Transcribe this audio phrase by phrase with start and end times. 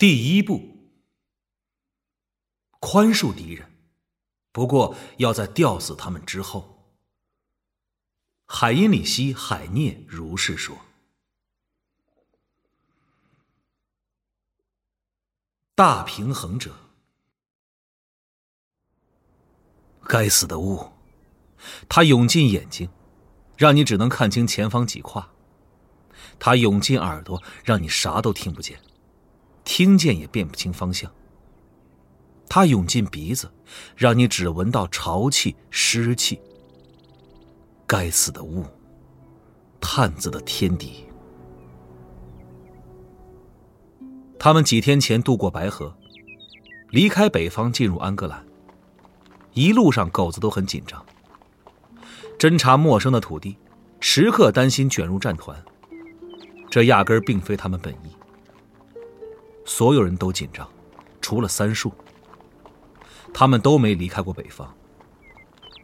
[0.00, 0.78] 第一步，
[2.80, 3.70] 宽恕敌人，
[4.50, 6.94] 不过要在吊死他们之后。
[8.46, 10.74] 海因里希·海涅如是说。
[15.74, 16.74] 大平衡者，
[20.04, 20.92] 该死的雾，
[21.90, 22.88] 它涌进眼睛，
[23.58, 25.22] 让你只能看清前方几跨；
[26.38, 28.80] 它涌进耳朵，让你啥都听不见。
[29.64, 31.10] 听见也辨不清方向。
[32.48, 33.50] 它涌进鼻子，
[33.96, 36.40] 让你只闻到潮气、湿气。
[37.86, 38.64] 该死的雾，
[39.80, 41.04] 探子的天敌。
[44.38, 45.94] 他们几天前渡过白河，
[46.90, 48.44] 离开北方进入安哥兰。
[49.52, 51.04] 一路上，狗子都很紧张，
[52.38, 53.56] 侦查陌生的土地，
[54.00, 55.62] 时刻担心卷入战团。
[56.70, 58.16] 这压根儿并非他们本意。
[59.72, 60.68] 所有人都紧张，
[61.20, 61.92] 除了三树。
[63.32, 64.68] 他们都没离开过北方。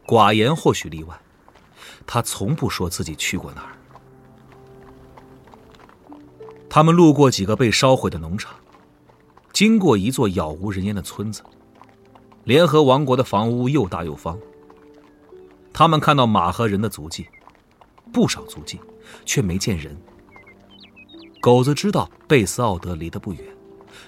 [0.04, 1.16] 寡言或许例外，
[2.04, 3.78] 他从不说自己去过哪儿。
[6.68, 8.56] 他们路过几个被烧毁的农场，
[9.52, 11.40] 经过一座杳无人烟的村子。
[12.42, 14.36] 联合王国的房屋又大又方。
[15.72, 17.28] 他们看到马和人的足迹，
[18.12, 18.80] 不少足迹，
[19.24, 19.96] 却没见人。
[21.40, 23.55] 狗子知道贝斯奥德离得不远。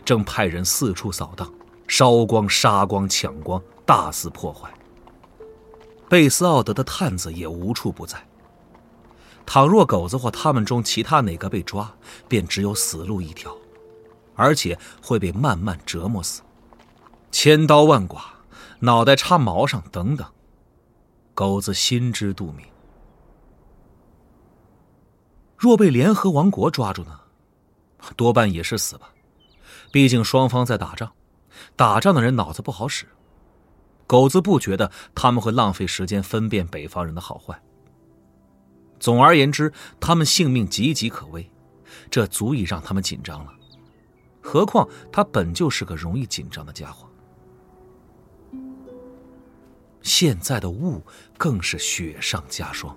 [0.09, 1.53] 正派人四处扫荡，
[1.87, 4.73] 烧光、杀光、抢光，大肆破坏。
[6.09, 8.17] 贝斯奥德的探子也无处不在。
[9.45, 11.95] 倘若狗子或他们中其他哪个被抓，
[12.27, 13.55] 便只有死路一条，
[14.34, 16.41] 而且会被慢慢折磨死，
[17.31, 18.19] 千刀万剐，
[18.78, 20.27] 脑袋插毛上，等等。
[21.34, 22.65] 狗子心知肚明。
[25.59, 27.20] 若被联合王国抓住呢？
[28.17, 29.11] 多半也是死吧。
[29.91, 31.12] 毕竟双方在打仗，
[31.77, 33.06] 打仗的人脑子不好使。
[34.06, 37.60] 狗子不觉得他们会浪费时间分辨北方人的好坏。
[38.99, 41.50] 总而言之，他们性命岌岌可危，
[42.10, 43.53] 这足以让他们紧张了。
[44.41, 47.06] 何况他本就是个容易紧张的家伙。
[50.00, 51.03] 现在的雾
[51.37, 52.97] 更是雪上加霜。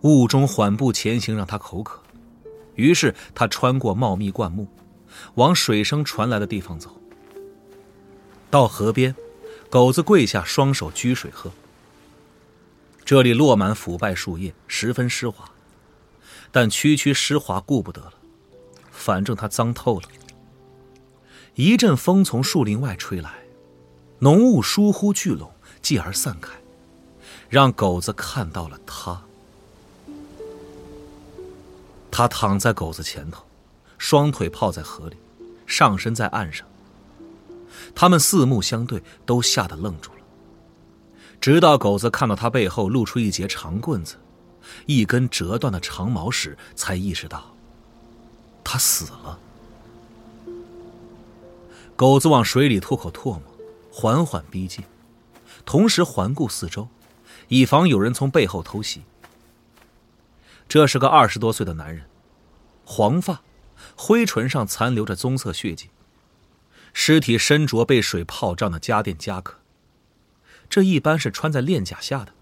[0.00, 2.02] 雾中缓步前行让他口渴，
[2.74, 4.66] 于是他穿过茂密灌木。
[5.34, 7.00] 往水声传来的地方走。
[8.50, 9.14] 到河边，
[9.68, 11.52] 狗子跪下，双手掬水喝。
[13.04, 15.50] 这里落满腐败树叶，十分湿滑，
[16.50, 18.14] 但区区湿滑顾不得了，
[18.90, 20.08] 反正它脏透了。
[21.54, 23.44] 一阵风从树林外吹来，
[24.20, 25.50] 浓雾疏忽聚拢，
[25.82, 26.52] 继而散开，
[27.48, 29.22] 让狗子看到了他。
[32.10, 33.47] 他躺在狗子前头。
[33.98, 35.16] 双腿泡在河里，
[35.66, 36.66] 上身在岸上。
[37.94, 40.18] 他们四目相对，都吓得愣住了。
[41.40, 44.16] 直到狗子看到他背后露出一截长棍子，
[44.86, 47.54] 一根折断的长矛时，才意识到
[48.64, 49.38] 他死了。
[51.96, 53.42] 狗子往水里吐口唾沫，
[53.90, 54.84] 缓缓逼近，
[55.64, 56.88] 同时环顾四周，
[57.48, 59.02] 以防有人从背后偷袭。
[60.68, 62.04] 这是个二十多岁的男人，
[62.84, 63.40] 黄发。
[64.00, 65.90] 灰唇上残留着棕色血迹，
[66.92, 69.56] 尸体身着被水泡胀的家电夹克，
[70.70, 72.32] 这一般是穿在链甲下的。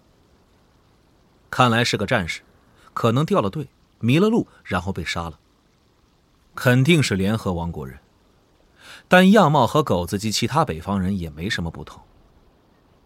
[1.48, 2.42] 看来是个战士，
[2.92, 5.40] 可能掉了队，迷了路，然后被杀了。
[6.54, 8.00] 肯定是联合王国人，
[9.08, 12.02] 但样貌和狗子及其他北方人也没什么不同，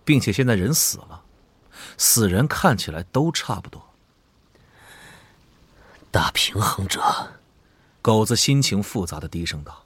[0.04, 1.22] 并且现在人死了，
[1.96, 3.90] 死人看起来都差不多。
[6.10, 7.39] 大平衡者。
[8.02, 9.84] 狗子心情复杂的低声道：“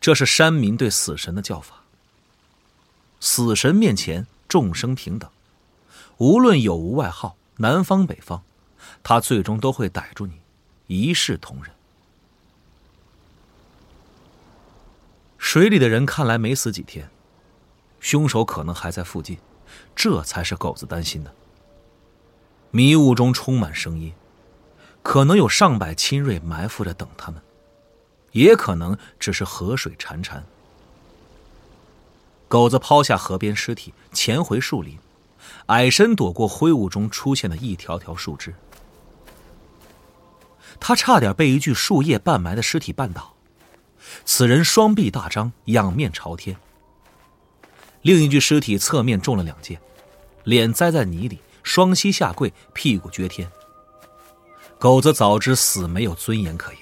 [0.00, 1.82] 这是山民对死神的叫法。
[3.20, 5.30] 死神面前众生平等，
[6.18, 8.42] 无论有无外号，南方北方，
[9.02, 10.40] 他最终都会逮住你，
[10.88, 11.72] 一视同仁。”
[15.38, 17.08] 水里的人看来没死几天，
[18.00, 19.38] 凶手可能还在附近，
[19.94, 21.32] 这才是狗子担心的。
[22.72, 24.12] 迷雾中充满声音。
[25.04, 27.40] 可能有上百亲锐埋伏着等他们，
[28.32, 30.42] 也可能只是河水潺潺。
[32.48, 34.98] 狗子抛下河边尸体，潜回树林，
[35.66, 38.54] 矮身躲过灰雾中出现的一条条树枝。
[40.80, 43.34] 他差点被一具树叶半埋的尸体绊倒。
[44.24, 46.56] 此人双臂大张，仰面朝天。
[48.00, 49.78] 另一具尸体侧面中了两箭，
[50.44, 53.50] 脸栽在泥里，双膝下跪，屁股撅天。
[54.84, 56.80] 狗子早知死没有尊严可言，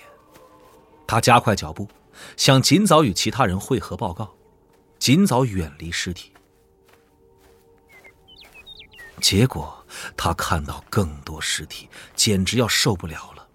[1.06, 1.88] 他加快脚步，
[2.36, 4.28] 想尽早与其他人会合报告，
[4.98, 6.32] 尽早远离尸体。
[9.20, 13.46] 结果他看到更多尸体，简直要受不了了。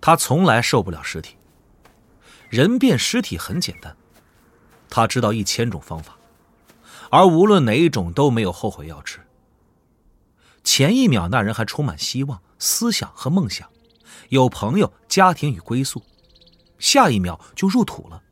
[0.00, 1.36] 他从来受不了尸体。
[2.48, 3.96] 人变尸体很简单，
[4.90, 6.16] 他知道一千种方法，
[7.08, 9.20] 而无论哪一种都没有后悔药吃。
[10.64, 13.68] 前一秒那人还充满希望、思想和梦想，
[14.28, 16.02] 有朋友、家庭与归宿，
[16.78, 18.22] 下一秒就入土了。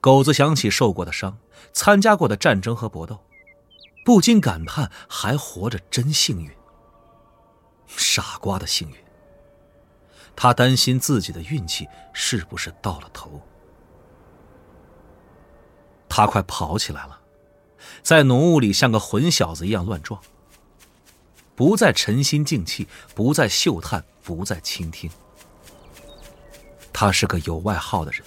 [0.00, 1.38] 狗子想起受过的伤，
[1.72, 3.20] 参加过的战争和搏斗，
[4.04, 6.50] 不禁感叹：还活着真幸运。
[7.86, 8.96] 傻瓜的幸运。
[10.36, 13.42] 他担心自己的运气是不是到了头。
[16.08, 17.20] 他快跑起来了，
[18.02, 20.20] 在浓雾里像个混小子一样乱撞。
[21.60, 25.10] 不再沉心静气，不再嗅探，不再倾听。
[26.90, 28.22] 他是个有外号的人，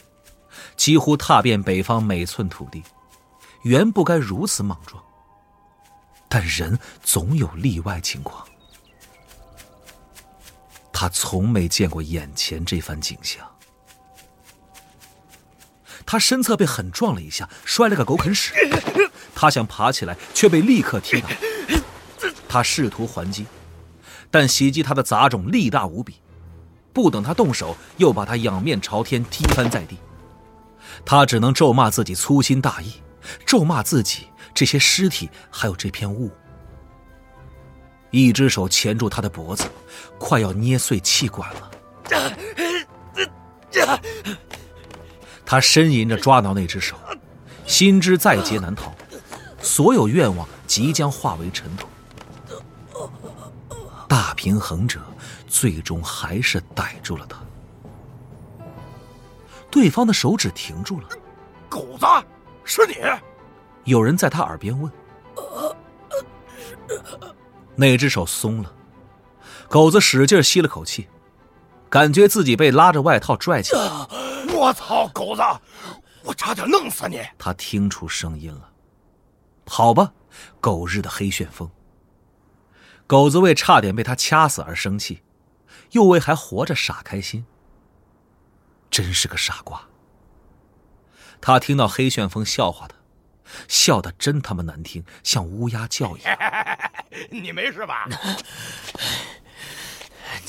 [0.77, 2.83] 几乎踏遍北方每寸土地，
[3.63, 5.03] 原不该如此莽撞。
[6.29, 8.47] 但人总有例外情况。
[10.91, 13.43] 他从没见过眼前这番景象。
[16.05, 18.53] 他身侧被狠撞了一下，摔了个狗啃屎。
[19.33, 21.27] 他想爬起来，却被立刻踢倒。
[22.53, 23.47] 他试图还击，
[24.29, 26.17] 但袭击他的杂种力大无比，
[26.93, 29.97] 不等他动手，又把他仰面朝天踢翻在地。
[31.03, 32.93] 他只能咒骂自己粗心大意，
[33.43, 36.29] 咒骂自己这些尸体，还有这片雾。
[38.11, 39.65] 一只手钳住他的脖子，
[40.19, 41.71] 快要捏碎气管了。
[45.43, 46.95] 他呻吟着抓挠那只手，
[47.65, 48.93] 心知在劫难逃，
[49.59, 51.87] 所有愿望即将化为尘土。
[54.13, 55.01] 大平衡者
[55.47, 57.35] 最终还是逮住了他。
[59.71, 61.09] 对方的手指停住了。
[61.67, 62.05] 狗子，
[62.63, 62.93] 是你？
[63.85, 64.91] 有人在他耳边问。
[67.75, 68.71] 那只手松了，
[69.67, 71.09] 狗子使劲吸了口气，
[71.89, 73.81] 感觉自己被拉着外套拽起来。
[74.53, 75.41] 我操，狗子，
[76.21, 77.19] 我差点弄死你！
[77.39, 78.69] 他听出声音了，
[79.65, 80.13] 好吧，
[80.61, 81.67] 狗日的黑旋风。
[83.05, 85.21] 狗子为差点被他掐死而生气，
[85.91, 87.45] 又为还活着傻开心。
[88.89, 89.87] 真是个傻瓜。
[91.41, 92.95] 他听到黑旋风笑话他。
[93.67, 96.35] 笑得真他妈难听，像乌鸦叫一样。
[97.29, 98.07] 你没事吧？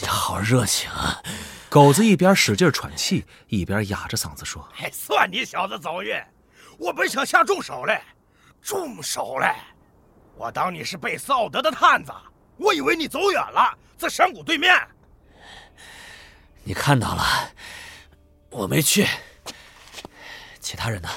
[0.00, 1.20] 你好热情啊！
[1.68, 6.16] 狗子一边使劲喘气，一边哑着嗓子说：“算你小子走运，
[6.78, 8.00] 我本想下重手嘞，
[8.62, 9.54] 重手嘞！
[10.36, 12.10] 我当你是贝斯奥德的探子，
[12.56, 14.74] 我以为你走远了，在山谷对面。
[16.62, 17.22] 你看到了，
[18.50, 19.06] 我没去。
[20.60, 21.08] 其他人呢？”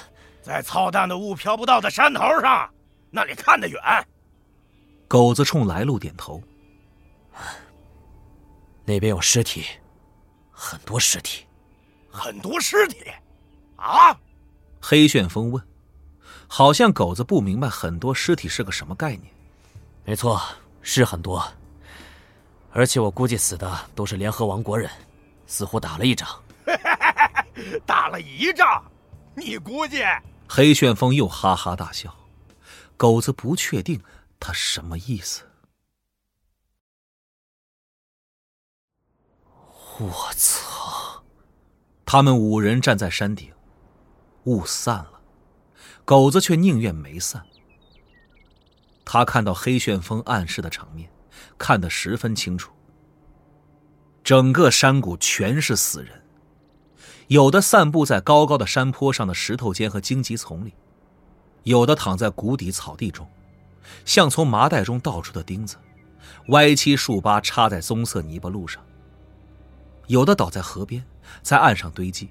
[0.41, 2.73] 在操蛋的雾飘不到的山头上，
[3.11, 3.81] 那里看得远。
[5.05, 6.41] 狗子冲来路点头。
[8.85, 9.65] 那边有尸体，
[10.51, 11.45] 很多尸体，
[12.09, 13.11] 很多尸体，
[13.75, 14.17] 啊！
[14.81, 15.61] 黑旋风问，
[16.47, 19.29] 好像狗子不明白很多尸体是个什么概念。
[20.05, 20.41] 没错，
[20.89, 21.45] 是很多，
[22.71, 24.89] 而且我估计死的都是联合王国人，
[25.45, 26.25] 似乎打了一仗。
[27.85, 28.81] 打了一仗，
[29.35, 30.01] 你估计？
[30.47, 32.15] 黑旋风又哈哈大笑，
[32.95, 34.01] 狗子不确定
[34.39, 35.43] 他什么意思。
[39.99, 41.21] 我操！
[42.05, 43.53] 他们五人站在山顶，
[44.45, 45.21] 雾散了，
[46.05, 47.45] 狗子却宁愿没散。
[49.09, 51.09] 他看到黑旋风暗示的场面，
[51.57, 52.73] 看得十分清楚。
[54.21, 56.21] 整个山谷全是死人。
[57.27, 60.73] 有的散布在高高的山坡上的石头间和荆棘丛里，
[61.63, 63.25] 有的躺在谷底草地中，
[64.03, 65.77] 像从麻袋中倒出的钉子，
[66.49, 68.83] 歪七竖八插在棕色泥巴路上。
[70.07, 71.01] 有的倒在河边，
[71.41, 72.29] 在岸上堆积，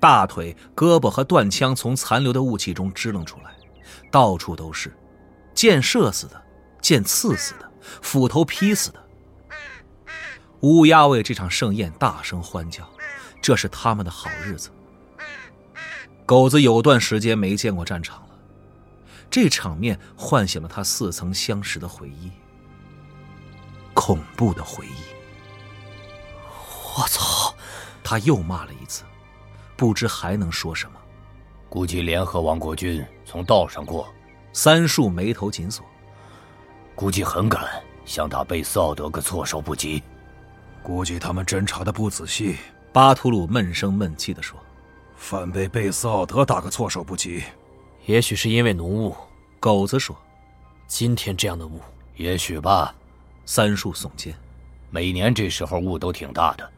[0.00, 3.54] 大腿、胳膊和断枪从残留的雾气中支棱出来，
[4.10, 4.92] 到处都是，
[5.54, 6.42] 箭射死的，
[6.80, 7.70] 箭刺死的，
[8.02, 9.02] 斧头劈死的。
[10.60, 12.88] 乌鸦为这场盛宴大声欢叫。
[13.42, 14.70] 这是他们的好日子。
[16.26, 18.34] 狗子有段时间没见过战场了，
[19.30, 22.30] 这场面唤醒了他似曾相识的回忆，
[23.94, 24.92] 恐怖的回忆。
[26.98, 27.54] 我操！
[28.04, 29.04] 他又骂了一次，
[29.76, 31.00] 不知还能说什么。
[31.70, 34.12] 估计联合王国军从道上过。
[34.52, 35.84] 三树眉头紧锁，
[36.94, 37.62] 估计很赶，
[38.04, 40.02] 想打贝斯奥德个措手不及。
[40.82, 42.56] 估计他们侦查的不仔细。
[42.92, 44.58] 巴图鲁闷声闷气地说
[45.14, 47.44] ：“反被贝斯奥德打个措手不及。
[48.06, 49.14] 也许是因为浓雾。”
[49.60, 50.16] 狗子说
[50.88, 51.80] ：“今天这样的雾，
[52.16, 52.92] 也许吧。”
[53.46, 54.34] 三树耸肩
[54.90, 56.68] ：“每年这时候雾都挺大的，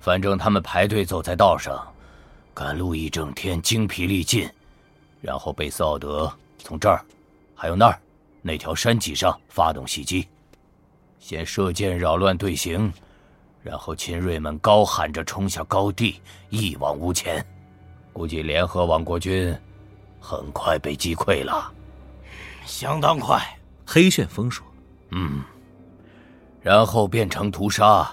[0.00, 1.82] 反正他们排队走在道上，
[2.52, 4.46] 赶路一整天，精疲力尽。
[5.22, 7.04] 然后贝斯奥德从这儿，
[7.54, 7.98] 还有那儿，
[8.42, 10.28] 那条山脊上发动袭击，
[11.18, 12.92] 先射箭扰乱队形。”
[13.60, 17.44] 然后秦锐们高喊着冲下高地，一往无前。
[18.12, 19.54] 估计联合王国军
[20.20, 21.70] 很快被击溃了，
[22.64, 23.42] 相当快。
[23.84, 24.64] 黑旋风说
[25.10, 25.42] ：“嗯。”
[26.62, 28.10] 然后变成屠杀，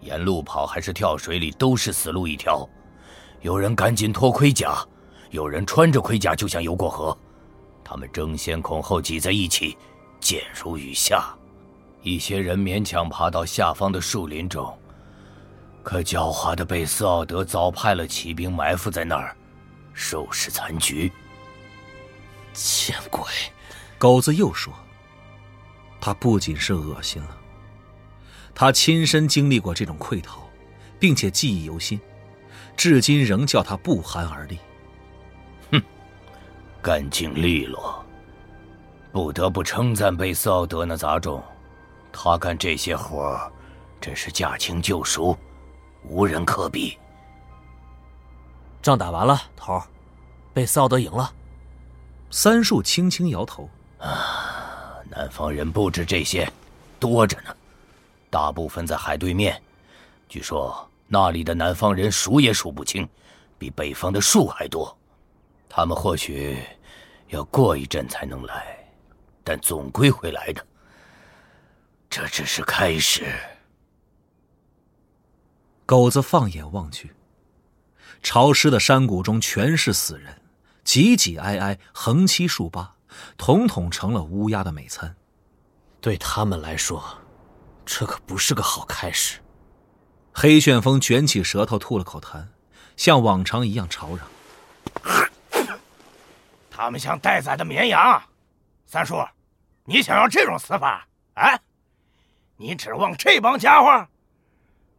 [0.00, 2.68] 沿路跑还是跳水里都是死路一条。
[3.42, 4.84] 有人赶紧脱盔甲，
[5.30, 7.16] 有人穿着盔甲就想游过河。
[7.90, 9.76] 他们争先恐后挤在一起，
[10.20, 11.34] 箭如雨下。
[12.02, 14.78] 一些人勉强爬到下方的树林中，
[15.82, 19.36] 可狡猾的贝斯奥德早派了骑兵埋伏在那儿，
[19.92, 21.10] 收拾残局。
[22.52, 23.24] 见鬼！
[23.98, 24.72] 狗子又说
[26.00, 27.36] ：“他不仅是恶心了，
[28.54, 30.48] 他亲身经历过这种溃逃，
[31.00, 32.00] 并且记忆犹新，
[32.76, 34.60] 至今仍叫他不寒而栗。”
[36.80, 38.04] 哼，干净利落，
[39.12, 41.42] 不得不称赞贝斯奥德那杂种。
[42.12, 43.38] 他干这些活
[44.00, 45.36] 真是驾轻就熟，
[46.02, 46.98] 无人可比。
[48.82, 49.82] 仗打完了，头儿，
[50.52, 51.32] 贝斯奥德赢了。
[52.30, 53.68] 三树轻轻摇头。
[53.98, 56.50] 啊，南方人不止这些，
[56.98, 57.54] 多着呢。
[58.30, 59.60] 大部分在海对面，
[60.28, 63.06] 据说那里的南方人数也数不清，
[63.58, 64.96] 比北方的树还多。
[65.72, 66.60] 他们或许
[67.28, 68.92] 要过一阵才能来，
[69.44, 70.66] 但总归会来的。
[72.10, 73.24] 这只是开始。
[75.86, 77.14] 狗子放眼望去，
[78.20, 80.42] 潮湿的山谷中全是死人，
[80.82, 82.96] 挤挤挨挨，横七竖八，
[83.36, 85.14] 统统成了乌鸦的美餐。
[86.00, 87.18] 对他们来说，
[87.86, 89.40] 这可不是个好开始。
[90.32, 92.48] 黑旋风卷起舌头吐了口痰，
[92.96, 94.26] 像往常一样吵嚷
[96.80, 98.22] ：“他们像待宰的绵羊。”
[98.86, 99.22] 三叔，
[99.84, 101.06] 你想要这种死法？
[101.34, 101.58] 啊？
[102.56, 104.06] 你指望这帮家伙？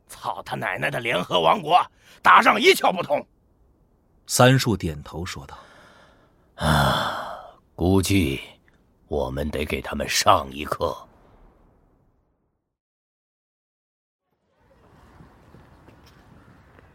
[0.07, 1.85] 操他奶奶的联合王国，
[2.21, 3.25] 打仗一窍不通。
[4.27, 5.57] 三叔点头说道
[6.55, 8.41] ：“啊，估计
[9.07, 10.95] 我们得给他们上一课。”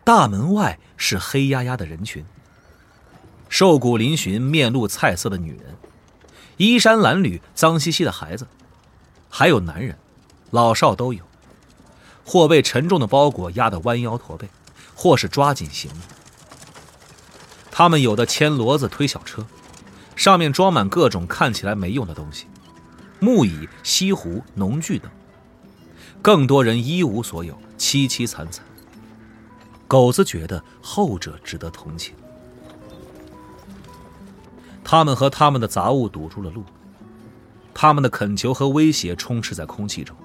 [0.05, 2.25] 大门外是黑压压的人群，
[3.49, 5.77] 瘦骨嶙峋、面露菜色的女人，
[6.57, 8.47] 衣衫褴褛、脏兮兮的孩子，
[9.29, 9.97] 还有男人。
[10.51, 11.25] 老少都有，
[12.25, 14.49] 或被沉重的包裹压得弯腰驼背，
[14.95, 15.99] 或是抓紧行李。
[17.71, 19.45] 他们有的牵骡子推小车，
[20.15, 22.47] 上面装满各种看起来没用的东西，
[23.19, 25.11] 木椅、锡壶、农具等。
[26.23, 28.65] 更多人一无所有，凄凄惨惨。
[29.89, 32.15] 狗子觉得后者值得同情。
[34.89, 36.63] 他们和他们的杂物堵住了路，
[37.75, 40.17] 他们的恳求和威胁充斥在空气中。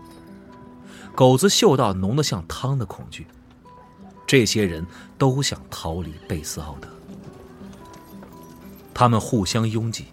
[1.15, 3.25] 狗子嗅到浓得像汤的恐惧，
[4.27, 4.85] 这些人
[5.17, 6.87] 都想逃离贝斯奥德。
[8.93, 10.05] 他们互相拥挤，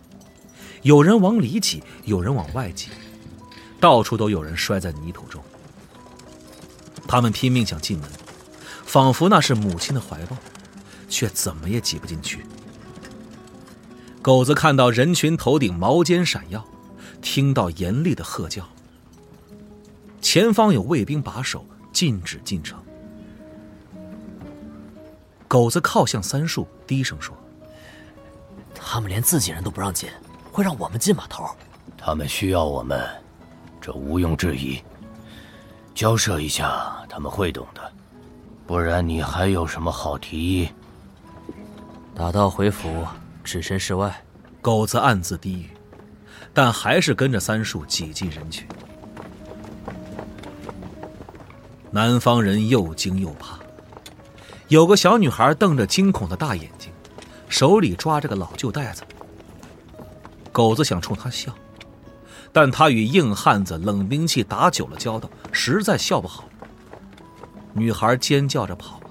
[0.81, 2.89] 有人往里挤，有人往外挤，
[3.79, 5.43] 到处都有人摔在泥土中。
[7.07, 8.09] 他们拼命想进门，
[8.87, 10.35] 仿佛那是母亲的怀抱，
[11.07, 12.47] 却怎么也挤不进去。
[14.29, 16.63] 狗子看到人群头顶毛尖闪耀，
[17.23, 18.63] 听到严厉的喝叫。
[20.21, 22.79] 前方有卫兵把守，禁止进城。
[25.49, 27.35] 狗子靠向三树，低声说
[28.77, 30.11] ：“他们连自己人都不让进，
[30.53, 31.25] 会让我们进吗？
[31.31, 31.49] 头？
[31.97, 33.09] 他们需要我们，
[33.81, 34.79] 这毋庸置疑。
[35.95, 37.81] 交涉一下，他们会懂的。
[38.67, 40.69] 不然，你还有什么好提议？
[42.15, 43.07] 打道回府，
[43.49, 44.23] 置身事外。”
[44.61, 45.71] 狗子暗自低语，
[46.53, 48.67] 但还是跟着三树挤进人群。
[51.91, 53.59] 南方人又惊又怕，
[54.67, 56.93] 有个小女孩瞪着惊恐的大眼睛，
[57.49, 59.05] 手里抓着个老旧袋子。
[60.53, 61.55] 狗子想冲她笑，
[62.53, 66.45] 但他与硬汉子、冷兵器打久了交道，实在笑不好。
[67.73, 69.11] 女孩尖叫着跑了，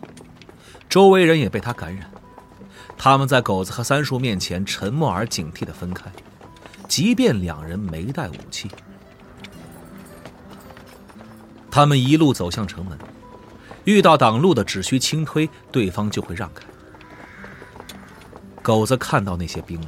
[0.90, 2.12] 周围人也被她感染。
[2.98, 6.12] 他们在狗子和三叔面前沉默而警惕的分开，
[6.88, 8.70] 即便两人没带武器。
[11.70, 12.98] 他们一路走向城门，
[13.84, 16.64] 遇到挡路的，只需轻推，对方就会让开。
[18.64, 19.88] 狗子看到那些兵了，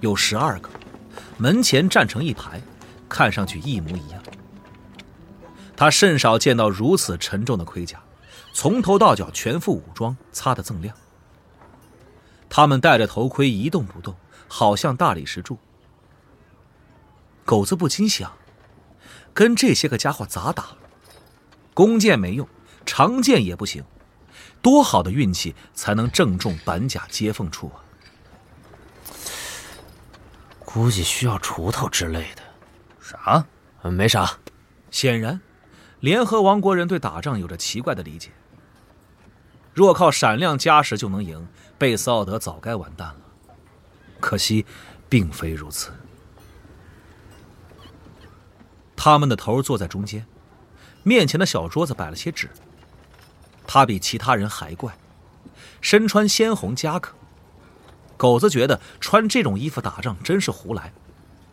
[0.00, 0.70] 有十二个，
[1.36, 2.60] 门前站成一排，
[3.08, 4.22] 看上去一模一样。
[5.76, 8.00] 他甚少见到如此沉重的盔甲，
[8.54, 10.96] 从头到脚全副武装，擦得锃亮。
[12.54, 14.14] 他们戴着头盔一动不动，
[14.46, 15.56] 好像大理石柱。
[17.46, 18.30] 狗子不禁想：
[19.32, 20.76] 跟这些个家伙咋打？
[21.72, 22.46] 弓箭没用，
[22.84, 23.82] 长剑也不行，
[24.60, 27.80] 多好的运气才能正中板甲接缝处啊！
[30.58, 32.42] 估计需要锄头之类的。
[33.00, 33.46] 啥？
[33.88, 34.30] 没啥。
[34.90, 35.40] 显然，
[36.00, 38.30] 联合王国人对打仗有着奇怪的理解。
[39.72, 41.48] 若靠闪亮加时就能赢，
[41.82, 43.16] 贝斯奥德早该完蛋了。
[44.20, 44.64] 可惜，
[45.08, 45.90] 并非如此。
[48.94, 50.24] 他们的头坐在中间，
[51.02, 52.48] 面前的小桌子摆了些纸。
[53.66, 54.96] 他比其他人还怪，
[55.80, 57.12] 身穿鲜红夹克。
[58.16, 60.92] 狗子觉得穿这种衣服打仗真是胡来，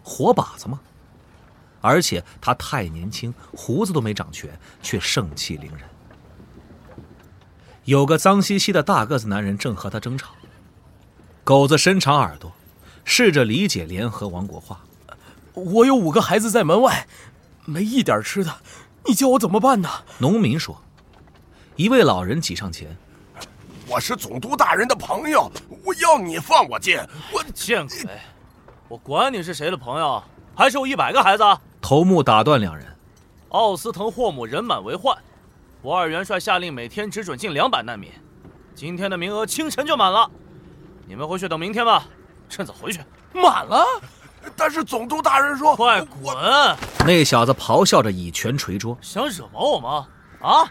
[0.04, 0.80] 活靶子吗？
[1.82, 5.90] 而且他太年轻，胡子都没长全，却盛气凌人。
[7.86, 10.32] 有个脏兮兮的大个子男人正和他争吵。
[11.44, 12.52] 狗子伸长耳朵，
[13.04, 14.82] 试着理解联合王国话
[15.54, 17.08] ：“我有五个孩子在门外。”
[17.66, 18.52] 没一点吃的，
[19.06, 19.90] 你叫我怎么办呢？
[20.18, 20.82] 农民说。
[21.76, 22.98] 一位老人挤上前
[23.88, 25.52] ：“我是总督大人的朋友，
[25.86, 26.98] 我要你放我进。”
[27.32, 28.20] 我见鬼！
[28.88, 30.24] 我管你是谁的朋友，
[30.56, 31.44] 还是有一百个孩子。
[31.80, 32.86] 头目打断两人
[33.50, 35.16] ：“奥斯滕霍姆人满为患，
[35.82, 38.12] 博尔元帅下令每天只准进两百难民，
[38.76, 40.30] 今天的名额清晨就满了，
[41.08, 42.06] 你们回去等明天吧。
[42.50, 43.00] 趁早回去。
[43.34, 43.86] 满了。”
[44.56, 46.36] 但是总督大人说：“快滚！”
[47.06, 50.08] 那小子咆哮着，以拳捶桌，想惹毛我吗？
[50.42, 50.68] 啊！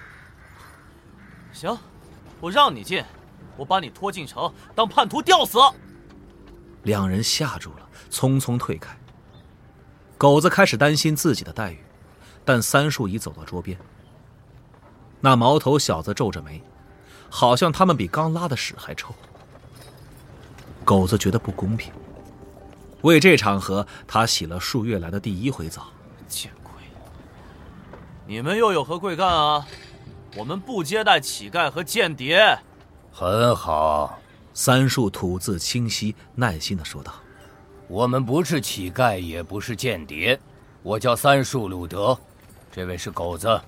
[1.52, 1.76] 行，
[2.40, 3.02] 我让你进，
[3.56, 5.58] 我把你拖进城当叛徒吊死。
[6.82, 8.94] 两人吓住了，匆匆退开。
[10.16, 11.78] 狗子开始担心自己的待遇，
[12.44, 13.78] 但三树已走到桌边。
[15.20, 16.62] 那毛头小子皱着眉，
[17.28, 19.14] 好像他们比刚拉的屎还臭。
[20.84, 21.92] 狗子觉得不公平。
[23.02, 25.88] 为这场合，他洗了数月来的第一回澡。
[26.26, 26.72] 见鬼！
[28.26, 29.66] 你们又有何贵干啊？
[30.36, 32.58] 我们不接待乞丐和间谍。
[33.10, 34.18] 很好，
[34.52, 37.12] 三树吐字清晰，耐心的说道
[37.88, 40.38] ：“我们不是乞丐，也不是间谍。
[40.82, 42.16] 我叫三树鲁德，
[42.70, 43.60] 这位是狗子。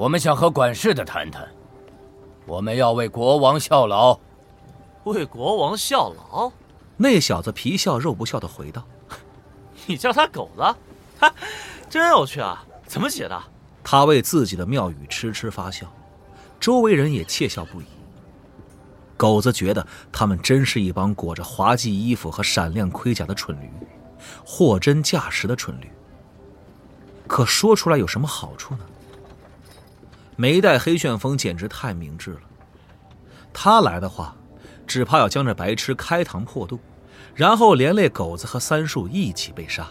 [0.00, 1.46] 我们想和管事的谈谈。
[2.46, 4.18] 我们要为国王效劳。
[5.04, 6.50] 为国王效劳？”
[6.96, 8.82] 那小子皮笑肉不笑的回道
[9.84, 10.62] ：“你叫他狗子，
[11.20, 11.30] 哈，
[11.90, 12.64] 真有趣啊！
[12.86, 13.38] 怎么写的？”
[13.84, 15.86] 他为自己的妙语痴痴发笑，
[16.58, 17.84] 周围人也窃笑不已。
[19.18, 23.70] 狗子觉得他们真是一帮裹着滑稽衣服和闪亮盔甲的蠢驴，
[24.46, 25.90] 货真价实的蠢驴。
[27.26, 28.80] 可说出来有什么好处呢？
[30.40, 32.40] 没带黑旋风简直太明智了。
[33.52, 34.34] 他来的话，
[34.86, 36.80] 只怕要将这白痴开膛破肚。
[37.34, 39.86] 然后连累狗子和三树一起被杀。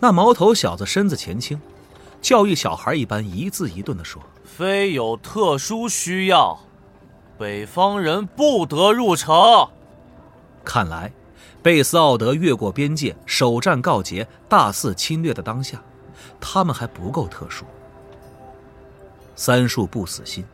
[0.00, 1.60] 那毛头小子身子前倾，
[2.22, 6.58] 教育小孩一般一字一顿的说：“非有特殊需要，
[7.38, 9.68] 北方人不得入城。”
[10.64, 11.12] 看来，
[11.62, 15.82] 贝斯奥德越过边界，首战告捷，大肆侵略的当下，
[16.40, 17.66] 他们还不够特殊。
[19.34, 20.44] 三树不死心，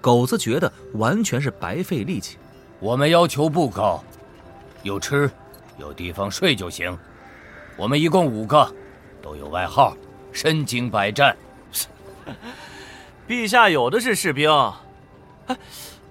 [0.00, 2.36] 狗子觉得完全是白费力气。
[2.80, 4.02] 我们要求不高，
[4.82, 5.30] 有吃，
[5.78, 6.96] 有地方睡就行。
[7.76, 8.72] 我们一共五个，
[9.22, 9.96] 都有外号，
[10.32, 11.36] 身经百战。
[13.28, 14.50] 陛下有的是士兵，
[15.46, 15.56] 哎，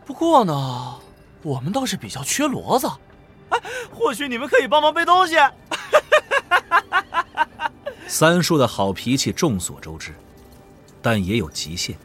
[0.05, 0.95] 不过呢，
[1.41, 2.87] 我们倒是比较缺骡子。
[3.49, 3.59] 哎，
[3.91, 5.35] 或许你们可以帮忙背东西。
[8.07, 10.13] 三叔的好脾气众所周知，
[11.01, 11.97] 但也有极限。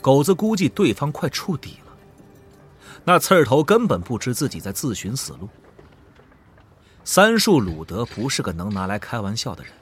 [0.00, 1.92] 狗子估计对方快触底了。
[3.04, 5.48] 那刺儿头根本不知自己在自寻死路。
[7.04, 9.72] 三树鲁德不是个能拿来开玩笑的人，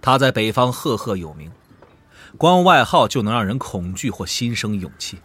[0.00, 1.50] 他在北方赫赫有名，
[2.38, 5.18] 光外号就能让人恐惧或心生勇气，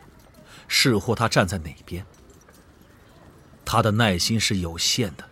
[0.67, 2.05] 是乎他站在哪边。
[3.63, 5.23] 他的耐心是有限的，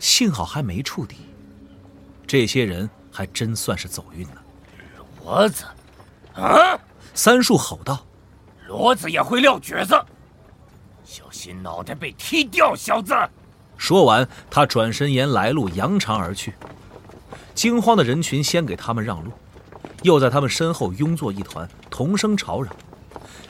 [0.00, 1.16] 幸好还没触底，
[2.26, 4.42] 这些人还真算是走运了。
[5.28, 5.64] 骡子，
[6.34, 6.78] 啊！
[7.12, 8.02] 三树吼道
[8.66, 9.94] ：“骡子也会撂蹶子。”
[11.04, 13.14] 小心脑袋被踢掉，小子！
[13.76, 16.54] 说完，他转身沿来路扬长而去。
[17.54, 19.30] 惊慌的人群先给他们让路，
[20.02, 22.74] 又在他们身后拥作一团，同声吵嚷，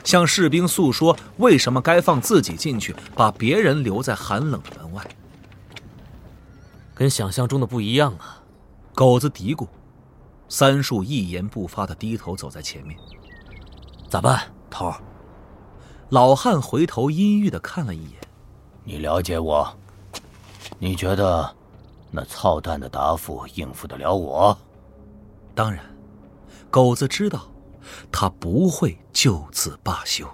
[0.03, 5.07] 向士兵诉说为什么该放自己进去，把别人留在寒冷的门外。
[6.93, 8.43] 跟想象中的不一样啊！
[8.93, 9.65] 狗子嘀咕。
[10.49, 12.99] 三树一言不发的低头走在前面。
[14.09, 14.99] 咋办，头儿？
[16.09, 18.19] 老汉回头阴郁的看了一眼。
[18.83, 19.71] 你了解我？
[20.79, 21.55] 你觉得
[22.09, 24.57] 那操蛋的答复应付得了我？
[25.53, 25.85] 当然，
[26.71, 27.47] 狗子知道，
[28.11, 30.27] 他不会就此罢休。